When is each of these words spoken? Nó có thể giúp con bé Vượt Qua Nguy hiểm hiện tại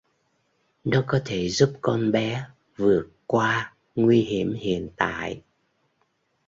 Nó 0.83 1.03
có 1.07 1.21
thể 1.25 1.49
giúp 1.49 1.73
con 1.81 2.11
bé 2.11 2.43
Vượt 2.77 3.09
Qua 3.27 3.73
Nguy 3.95 4.21
hiểm 4.21 4.53
hiện 4.53 4.89
tại 4.95 5.41